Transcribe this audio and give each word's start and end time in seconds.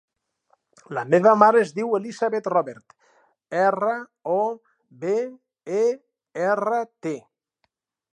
La 0.97 1.01
meva 1.15 1.33
mare 1.41 1.59
es 1.65 1.73
diu 1.79 1.91
Elisabeth 1.97 2.49
Robert: 2.53 2.95
erra, 3.65 3.91
o, 4.37 4.39
be, 5.05 5.13
e, 5.81 5.85
erra, 6.47 6.81
te. 7.09 7.13